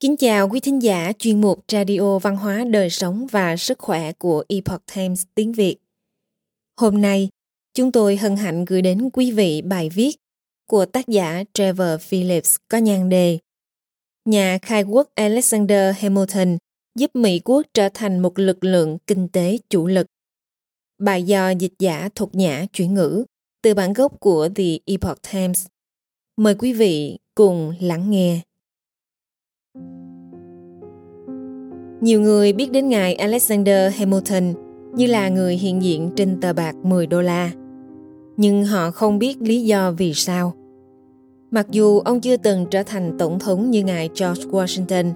[0.00, 4.12] Kính chào quý thính giả chuyên mục Radio Văn hóa Đời sống và Sức khỏe
[4.12, 5.76] của Epoch Times tiếng Việt.
[6.80, 7.28] Hôm nay,
[7.74, 10.16] chúng tôi hân hạnh gửi đến quý vị bài viết
[10.66, 13.38] của tác giả Trevor Phillips có nhan đề
[14.24, 16.58] Nhà khai quốc Alexander Hamilton
[16.98, 20.06] giúp Mỹ quốc trở thành một lực lượng kinh tế chủ lực.
[20.98, 23.24] Bài do dịch giả thuộc nhã chuyển ngữ
[23.62, 25.66] từ bản gốc của The Epoch Times.
[26.36, 28.40] Mời quý vị cùng lắng nghe.
[32.00, 34.54] Nhiều người biết đến ngài Alexander Hamilton
[34.94, 37.50] như là người hiện diện trên tờ bạc 10 đô la.
[38.36, 40.52] Nhưng họ không biết lý do vì sao.
[41.50, 45.12] Mặc dù ông chưa từng trở thành tổng thống như ngài George Washington,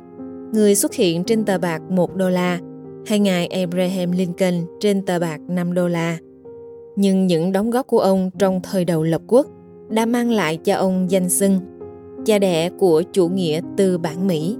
[0.52, 2.58] người xuất hiện trên tờ bạc 1 đô la,
[3.06, 6.18] hay ngài Abraham Lincoln trên tờ bạc 5 đô la.
[6.96, 9.46] Nhưng những đóng góp của ông trong thời đầu lập quốc
[9.88, 11.60] đã mang lại cho ông danh xưng
[12.24, 14.56] cha đẻ của chủ nghĩa tư bản Mỹ.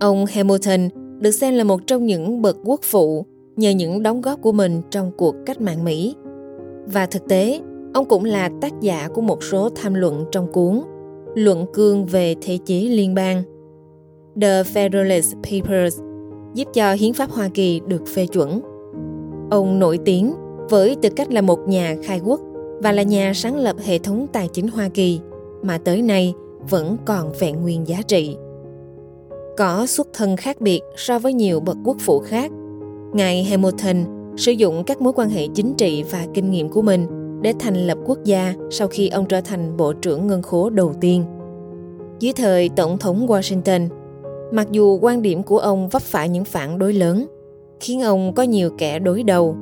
[0.00, 0.88] Ông Hamilton
[1.18, 4.82] được xem là một trong những bậc quốc phụ nhờ những đóng góp của mình
[4.90, 6.14] trong cuộc cách mạng Mỹ.
[6.86, 7.60] Và thực tế,
[7.94, 10.80] ông cũng là tác giả của một số tham luận trong cuốn
[11.34, 13.42] Luận cương về thể chế liên bang
[14.40, 16.00] The Federalist Papers
[16.54, 18.60] giúp cho hiến pháp Hoa Kỳ được phê chuẩn.
[19.50, 20.34] Ông nổi tiếng
[20.70, 22.40] với tư cách là một nhà khai quốc
[22.82, 25.20] và là nhà sáng lập hệ thống tài chính Hoa Kỳ
[25.64, 26.34] mà tới nay
[26.70, 28.36] vẫn còn vẹn nguyên giá trị.
[29.56, 32.52] Có xuất thân khác biệt so với nhiều bậc quốc phụ khác,
[33.12, 34.04] ngài Hamilton
[34.36, 37.06] sử dụng các mối quan hệ chính trị và kinh nghiệm của mình
[37.42, 40.92] để thành lập quốc gia sau khi ông trở thành bộ trưởng ngân khố đầu
[41.00, 41.24] tiên.
[42.20, 43.88] Dưới thời Tổng thống Washington,
[44.52, 47.26] mặc dù quan điểm của ông vấp phải những phản đối lớn,
[47.80, 49.56] khiến ông có nhiều kẻ đối đầu,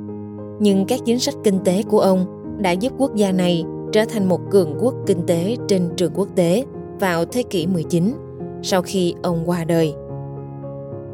[0.59, 2.25] nhưng các chính sách kinh tế của ông
[2.61, 6.27] đã giúp quốc gia này trở thành một cường quốc kinh tế trên trường quốc
[6.35, 6.65] tế
[6.99, 8.13] vào thế kỷ 19
[8.61, 9.93] sau khi ông qua đời.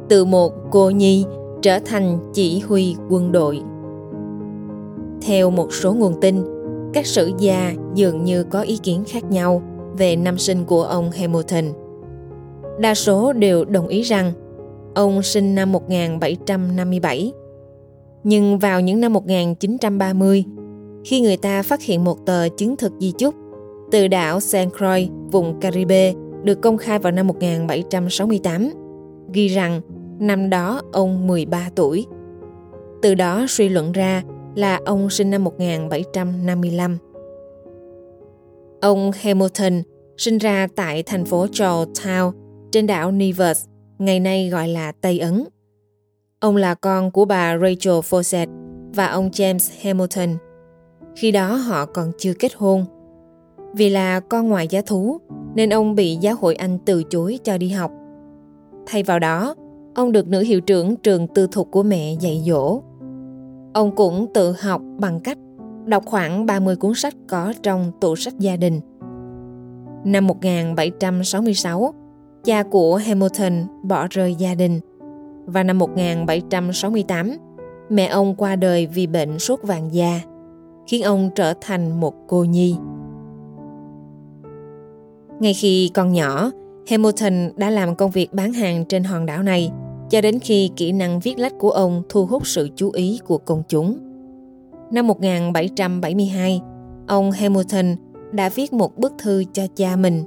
[0.09, 1.25] Từ một cô nhi
[1.61, 3.61] trở thành chỉ huy quân đội.
[5.21, 6.43] Theo một số nguồn tin,
[6.93, 9.61] các sử gia dường như có ý kiến khác nhau
[9.97, 11.65] về năm sinh của ông Hamilton.
[12.79, 14.31] Đa số đều đồng ý rằng
[14.95, 17.33] ông sinh năm 1757.
[18.23, 20.43] Nhưng vào những năm 1930,
[21.05, 23.35] khi người ta phát hiện một tờ chứng thực di chúc
[23.91, 24.57] từ đảo St.
[24.77, 28.71] Croix, vùng Caribe được công khai vào năm 1768,
[29.33, 29.81] ghi rằng
[30.19, 32.05] năm đó ông 13 tuổi.
[33.01, 34.23] Từ đó suy luận ra
[34.55, 36.97] là ông sinh năm 1755.
[38.81, 39.81] Ông Hamilton
[40.17, 42.31] sinh ra tại thành phố Georgetown
[42.71, 43.65] trên đảo Nevis,
[43.97, 45.43] ngày nay gọi là Tây Ấn.
[46.39, 48.47] Ông là con của bà Rachel Fawcett
[48.93, 50.48] và ông James Hamilton.
[51.19, 52.85] Khi đó họ còn chưa kết hôn.
[53.73, 55.17] Vì là con ngoài giá thú
[55.55, 57.91] nên ông bị giáo hội Anh từ chối cho đi học.
[58.85, 59.55] Thay vào đó,
[59.95, 62.81] ông được nữ hiệu trưởng trường tư thục của mẹ dạy dỗ.
[63.73, 65.37] Ông cũng tự học bằng cách
[65.85, 68.79] đọc khoảng 30 cuốn sách có trong tủ sách gia đình.
[70.03, 71.93] Năm 1766,
[72.43, 73.53] cha của Hamilton
[73.83, 74.79] bỏ rơi gia đình
[75.45, 77.37] và năm 1768,
[77.89, 80.21] mẹ ông qua đời vì bệnh sốt vàng da,
[80.89, 82.75] khiến ông trở thành một cô nhi.
[85.39, 86.51] Ngay khi còn nhỏ,
[86.89, 89.71] Hamilton đã làm công việc bán hàng trên hòn đảo này
[90.09, 93.37] cho đến khi kỹ năng viết lách của ông thu hút sự chú ý của
[93.37, 93.97] công chúng.
[94.91, 96.61] Năm 1772,
[97.07, 97.95] ông Hamilton
[98.31, 100.23] đã viết một bức thư cho cha mình.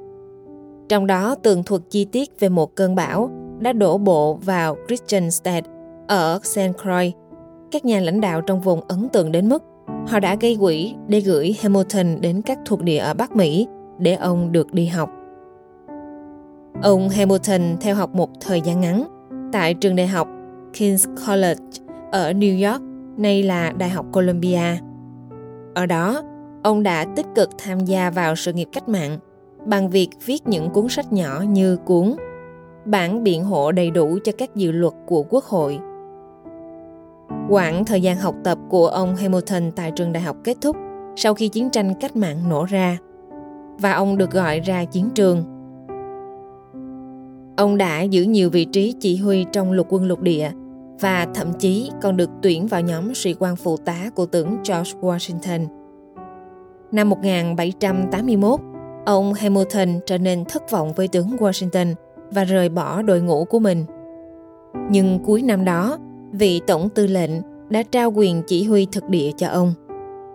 [0.88, 3.30] Trong đó tường thuật chi tiết về một cơn bão
[3.60, 5.66] đã đổ bộ vào Christianstadt
[6.08, 6.60] ở St.
[6.82, 7.14] Croix.
[7.70, 9.62] Các nhà lãnh đạo trong vùng ấn tượng đến mức
[10.06, 13.66] họ đã gây quỹ để gửi Hamilton đến các thuộc địa ở Bắc Mỹ
[13.98, 15.10] để ông được đi học.
[16.82, 19.04] Ông Hamilton theo học một thời gian ngắn
[19.52, 20.28] tại trường đại học
[20.72, 21.64] King's College
[22.12, 22.82] ở New York,
[23.16, 24.76] nay là Đại học Columbia.
[25.74, 26.22] Ở đó,
[26.62, 29.18] ông đã tích cực tham gia vào sự nghiệp cách mạng
[29.66, 32.16] bằng việc viết những cuốn sách nhỏ như cuốn
[32.84, 35.78] Bản biện hộ đầy đủ cho các dự luật của Quốc hội.
[37.52, 40.76] Quãng thời gian học tập của ông Hamilton tại trường đại học kết thúc
[41.16, 42.98] sau khi chiến tranh cách mạng nổ ra
[43.78, 45.44] và ông được gọi ra chiến trường.
[47.56, 50.50] Ông đã giữ nhiều vị trí chỉ huy trong lục quân lục địa
[51.00, 54.92] và thậm chí còn được tuyển vào nhóm sĩ quan phụ tá của tướng George
[55.00, 55.66] Washington.
[56.92, 58.60] Năm 1781,
[59.06, 61.94] ông Hamilton trở nên thất vọng với tướng Washington
[62.30, 63.84] và rời bỏ đội ngũ của mình.
[64.90, 65.98] Nhưng cuối năm đó,
[66.32, 67.30] vị tổng tư lệnh
[67.68, 69.74] đã trao quyền chỉ huy thực địa cho ông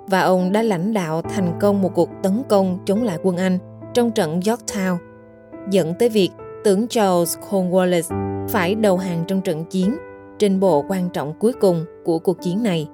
[0.08, 3.58] và ông đã lãnh đạo thành công một cuộc tấn công chống lại quân Anh
[3.94, 4.98] trong trận Yorktown,
[5.70, 6.30] dẫn tới việc
[6.64, 9.98] tướng Charles Cornwallis phải đầu hàng trong trận chiến
[10.40, 12.88] trên bộ quan trọng cuối cùng của cuộc chiến này.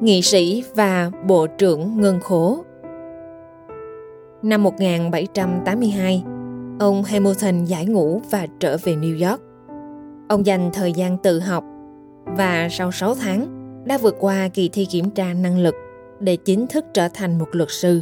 [0.00, 2.64] Nghị sĩ và Bộ trưởng Ngân khố
[4.42, 6.24] Năm 1782,
[6.78, 9.45] ông Hamilton giải ngũ và trở về New York.
[10.28, 11.64] Ông dành thời gian tự học
[12.24, 13.46] và sau 6 tháng
[13.84, 15.74] đã vượt qua kỳ thi kiểm tra năng lực
[16.20, 18.00] để chính thức trở thành một luật sư.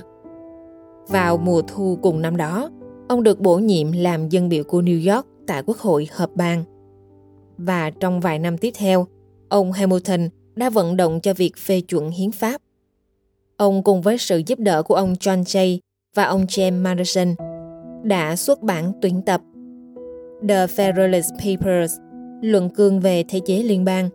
[1.08, 2.70] Vào mùa thu cùng năm đó,
[3.08, 6.64] ông được bổ nhiệm làm dân biểu của New York tại Quốc hội hợp bang.
[7.58, 9.06] Và trong vài năm tiếp theo,
[9.48, 12.60] ông Hamilton đã vận động cho việc phê chuẩn hiến pháp.
[13.56, 15.78] Ông cùng với sự giúp đỡ của ông John Jay
[16.14, 17.34] và ông James Madison
[18.02, 19.40] đã xuất bản tuyển tập
[20.48, 21.98] The Federalist Papers,
[22.40, 24.08] luận cương về thể chế liên bang.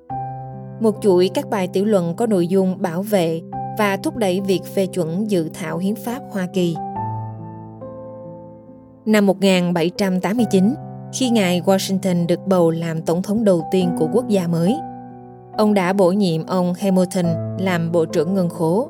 [0.80, 3.42] Một chuỗi các bài tiểu luận có nội dung bảo vệ
[3.78, 6.76] và thúc đẩy việc phê chuẩn dự thảo hiến pháp Hoa Kỳ.
[9.06, 10.74] Năm 1789,
[11.14, 14.78] khi ngài Washington được bầu làm tổng thống đầu tiên của quốc gia mới,
[15.58, 17.26] ông đã bổ nhiệm ông Hamilton
[17.60, 18.90] làm Bộ trưởng Ngân khố.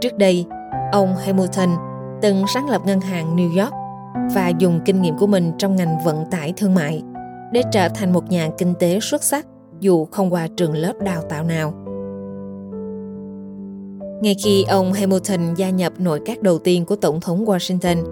[0.00, 0.44] Trước đây,
[0.92, 1.68] ông Hamilton
[2.22, 3.74] từng sáng lập ngân hàng New York
[4.34, 7.02] và dùng kinh nghiệm của mình trong ngành vận tải thương mại
[7.54, 9.46] để trở thành một nhà kinh tế xuất sắc
[9.80, 11.74] dù không qua trường lớp đào tạo nào.
[14.22, 18.04] Ngay khi ông Hamilton gia nhập nội các đầu tiên của Tổng thống Washington,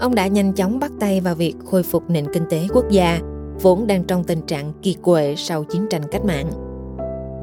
[0.00, 3.20] ông đã nhanh chóng bắt tay vào việc khôi phục nền kinh tế quốc gia,
[3.62, 6.50] vốn đang trong tình trạng kiệt quệ sau chiến tranh cách mạng.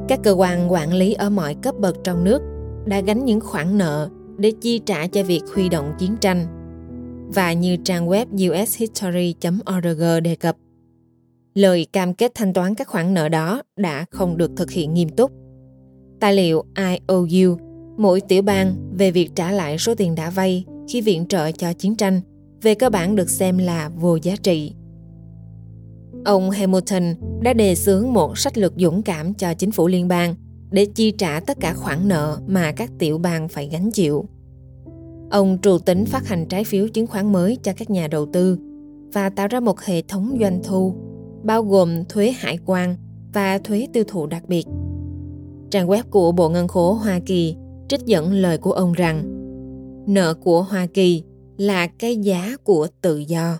[0.08, 2.42] Các cơ quan quản lý ở mọi cấp bậc trong nước
[2.84, 6.46] đã gánh những khoản nợ để chi trả cho việc huy động chiến tranh.
[7.34, 8.26] Và như trang web
[8.62, 10.56] ushistory.org đề cập,
[11.54, 15.08] lời cam kết thanh toán các khoản nợ đó đã không được thực hiện nghiêm
[15.08, 15.32] túc.
[16.20, 17.56] Tài liệu IOU,
[17.96, 21.72] mỗi tiểu bang về việc trả lại số tiền đã vay khi viện trợ cho
[21.72, 22.20] chiến tranh,
[22.62, 24.74] về cơ bản được xem là vô giá trị.
[26.24, 30.34] Ông Hamilton đã đề xướng một sách lược dũng cảm cho chính phủ liên bang
[30.70, 34.24] để chi trả tất cả khoản nợ mà các tiểu bang phải gánh chịu.
[35.30, 38.58] Ông trù tính phát hành trái phiếu chứng khoán mới cho các nhà đầu tư
[39.12, 40.94] và tạo ra một hệ thống doanh thu
[41.42, 42.96] bao gồm thuế hải quan
[43.32, 44.66] và thuế tiêu thụ đặc biệt.
[45.70, 47.56] Trang web của Bộ Ngân khố Hoa Kỳ
[47.88, 49.22] trích dẫn lời của ông rằng
[50.06, 51.22] nợ của Hoa Kỳ
[51.56, 53.58] là cái giá của tự do.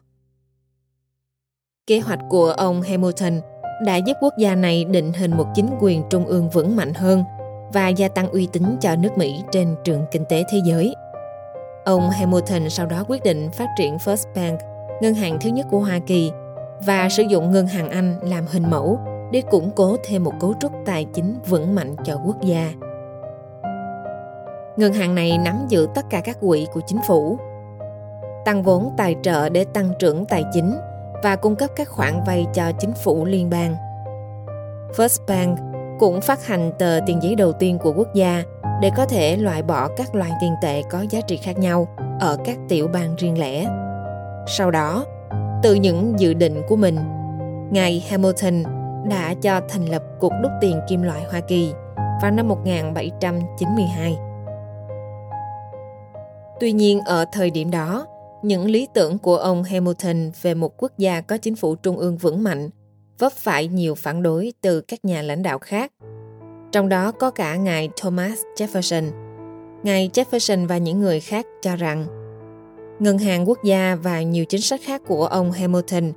[1.87, 3.41] Kế hoạch của ông Hamilton
[3.87, 7.23] đã giúp quốc gia này định hình một chính quyền trung ương vững mạnh hơn
[7.73, 10.95] và gia tăng uy tín cho nước Mỹ trên trường kinh tế thế giới.
[11.85, 14.61] Ông Hamilton sau đó quyết định phát triển First Bank,
[15.03, 16.31] ngân hàng thứ nhất của Hoa Kỳ,
[16.87, 18.99] và sử dụng ngân hàng Anh làm hình mẫu
[19.33, 22.73] để củng cố thêm một cấu trúc tài chính vững mạnh cho quốc gia.
[24.77, 27.39] Ngân hàng này nắm giữ tất cả các quỹ của chính phủ,
[28.45, 30.75] tăng vốn tài trợ để tăng trưởng tài chính
[31.23, 33.77] và cung cấp các khoản vay cho chính phủ liên bang.
[34.97, 35.59] First Bank
[35.99, 38.43] cũng phát hành tờ tiền giấy đầu tiên của quốc gia
[38.81, 41.89] để có thể loại bỏ các loại tiền tệ có giá trị khác nhau
[42.21, 43.67] ở các tiểu bang riêng lẻ.
[44.47, 45.05] Sau đó,
[45.63, 46.97] từ những dự định của mình,
[47.71, 48.63] ngài Hamilton
[49.11, 51.73] đã cho thành lập Cục đúc tiền kim loại Hoa Kỳ
[52.23, 54.17] vào năm 1792.
[56.61, 58.07] Tuy nhiên ở thời điểm đó,
[58.43, 62.17] những lý tưởng của ông Hamilton về một quốc gia có chính phủ trung ương
[62.17, 62.71] vững mạnh
[63.19, 65.93] vấp phải nhiều phản đối từ các nhà lãnh đạo khác.
[66.73, 69.11] Trong đó có cả ngài Thomas Jefferson.
[69.83, 72.22] Ngài Jefferson và những người khác cho rằng
[73.03, 76.13] ngân hàng quốc gia và nhiều chính sách khác của ông Hamilton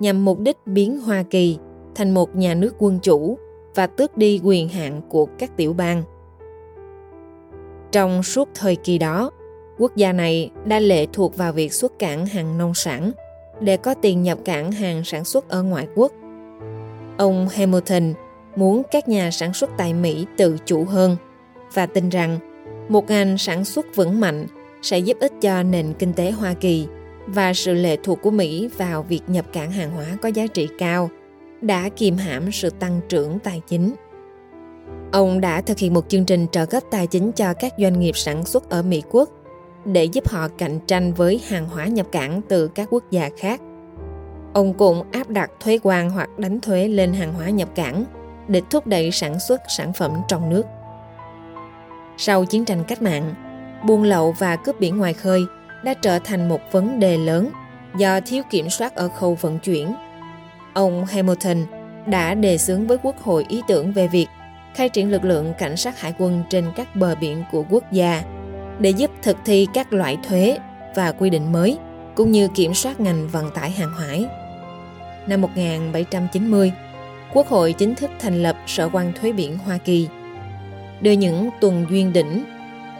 [0.00, 1.58] nhằm mục đích biến Hoa Kỳ
[1.94, 3.38] thành một nhà nước quân chủ
[3.74, 6.02] và tước đi quyền hạn của các tiểu bang.
[7.92, 9.30] Trong suốt thời kỳ đó,
[9.78, 13.10] quốc gia này đã lệ thuộc vào việc xuất cảng hàng nông sản
[13.60, 16.12] để có tiền nhập cảng hàng sản xuất ở ngoại quốc.
[17.18, 18.12] Ông Hamilton
[18.56, 21.16] muốn các nhà sản xuất tại Mỹ tự chủ hơn
[21.74, 22.38] và tin rằng
[22.88, 24.46] một ngành sản xuất vững mạnh
[24.82, 26.86] sẽ giúp ích cho nền kinh tế Hoa Kỳ
[27.26, 30.68] và sự lệ thuộc của Mỹ vào việc nhập cảng hàng hóa có giá trị
[30.78, 31.10] cao
[31.60, 33.94] đã kiềm hãm sự tăng trưởng tài chính.
[35.12, 38.16] Ông đã thực hiện một chương trình trợ cấp tài chính cho các doanh nghiệp
[38.16, 39.30] sản xuất ở Mỹ quốc
[39.84, 43.60] để giúp họ cạnh tranh với hàng hóa nhập cảng từ các quốc gia khác.
[44.52, 48.04] Ông cũng áp đặt thuế quan hoặc đánh thuế lên hàng hóa nhập cảng
[48.48, 50.62] để thúc đẩy sản xuất sản phẩm trong nước.
[52.16, 53.34] Sau chiến tranh cách mạng,
[53.84, 55.44] buôn lậu và cướp biển ngoài khơi
[55.84, 57.50] đã trở thành một vấn đề lớn
[57.96, 59.94] do thiếu kiểm soát ở khâu vận chuyển.
[60.74, 61.64] Ông Hamilton
[62.06, 64.26] đã đề xướng với Quốc hội ý tưởng về việc
[64.74, 68.22] khai triển lực lượng cảnh sát hải quân trên các bờ biển của quốc gia
[68.78, 70.58] để giúp thực thi các loại thuế
[70.94, 71.78] và quy định mới,
[72.14, 74.26] cũng như kiểm soát ngành vận tải hàng hải.
[75.26, 76.72] Năm 1790,
[77.32, 80.08] Quốc hội chính thức thành lập Sở quan thuế biển Hoa Kỳ,
[81.00, 82.44] đưa những tuần duyên đỉnh,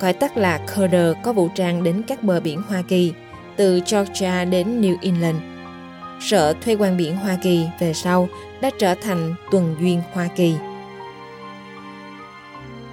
[0.00, 3.12] gọi tắt là Cutter có vũ trang đến các bờ biển Hoa Kỳ,
[3.56, 5.36] từ Georgia đến New England.
[6.20, 8.28] Sở thuê quan biển Hoa Kỳ về sau
[8.60, 10.54] đã trở thành tuần duyên Hoa Kỳ.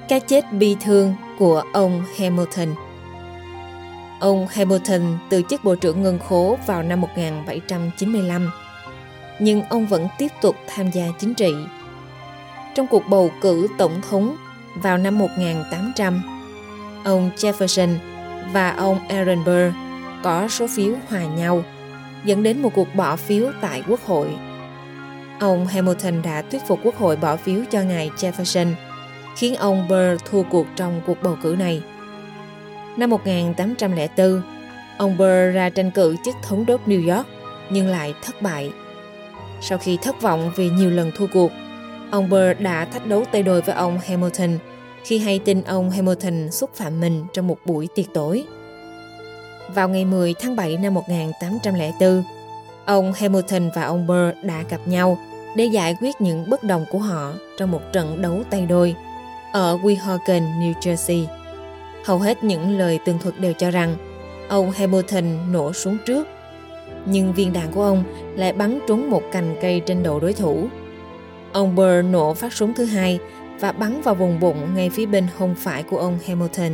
[0.09, 2.75] Cái chết bi thương của ông Hamilton
[4.19, 8.51] Ông Hamilton từ chức Bộ trưởng Ngân khố vào năm 1795,
[9.39, 11.53] nhưng ông vẫn tiếp tục tham gia chính trị.
[12.75, 14.35] Trong cuộc bầu cử tổng thống
[14.75, 16.34] vào năm 1800,
[17.05, 17.95] ông Jefferson
[18.53, 19.75] và ông Aaron Burr
[20.23, 21.63] có số phiếu hòa nhau,
[22.25, 24.27] dẫn đến một cuộc bỏ phiếu tại Quốc hội.
[25.39, 28.73] Ông Hamilton đã thuyết phục Quốc hội bỏ phiếu cho ngài Jefferson,
[29.35, 31.83] khiến ông Burr thua cuộc trong cuộc bầu cử này.
[32.97, 34.41] Năm 1804,
[34.97, 37.27] ông Burr ra tranh cử chức thống đốc New York
[37.69, 38.71] nhưng lại thất bại.
[39.61, 41.51] Sau khi thất vọng vì nhiều lần thua cuộc,
[42.11, 44.57] ông Burr đã thách đấu tay đôi với ông Hamilton
[45.05, 48.43] khi hay tin ông Hamilton xúc phạm mình trong một buổi tiệc tối.
[49.75, 52.23] Vào ngày 10 tháng 7 năm 1804,
[52.85, 55.17] ông Hamilton và ông Burr đã gặp nhau
[55.55, 58.95] để giải quyết những bất đồng của họ trong một trận đấu tay đôi
[59.53, 61.25] ở Weehawken, New Jersey.
[62.05, 63.95] Hầu hết những lời tường thuật đều cho rằng
[64.49, 66.27] ông Hamilton nổ súng trước,
[67.05, 68.03] nhưng viên đạn của ông
[68.35, 70.67] lại bắn trúng một cành cây trên đầu đối thủ.
[71.53, 73.19] Ông Burr nổ phát súng thứ hai
[73.59, 76.71] và bắn vào vùng bụng ngay phía bên hông phải của ông Hamilton.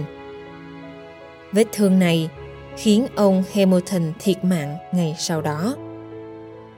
[1.51, 2.29] Vết thương này
[2.77, 5.75] khiến ông Hamilton thiệt mạng ngày sau đó.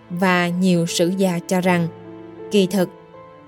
[0.10, 1.88] Và nhiều sử gia cho rằng,
[2.52, 2.90] kỳ thực,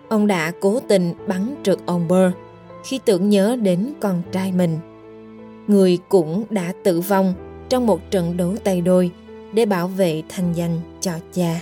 [0.10, 2.36] ông đã cố tình bắn trượt ông Burr
[2.84, 4.78] khi tưởng nhớ đến con trai mình.
[5.68, 7.34] Người cũng đã tử vong
[7.70, 9.12] trong một trận đấu tay đôi
[9.54, 11.62] để bảo vệ thanh danh cho cha.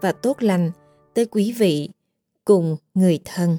[0.00, 0.70] và tốt lành
[1.14, 1.90] tới quý vị
[2.44, 3.58] cùng người thân.